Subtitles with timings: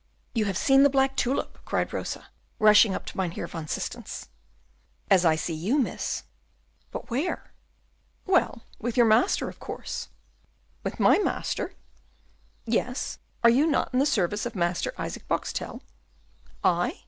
[0.33, 4.29] "You have seen the black tulip!" cried Rosa, rushing up to Mynheer van Systens.
[5.11, 6.23] "As I see you, miss."
[6.89, 7.53] "But where?"
[8.25, 10.07] "Well, with your master, of course."
[10.83, 11.75] "With my master?"
[12.65, 15.83] "Yes, are you not in the service of Master Isaac Boxtel?"
[16.63, 16.99] "I?"